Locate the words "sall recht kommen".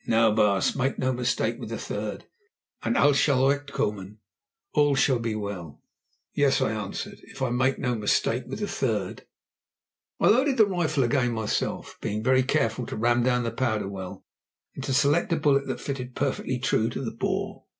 3.23-4.17